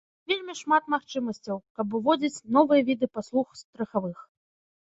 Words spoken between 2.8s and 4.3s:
віды паслуг страхавых.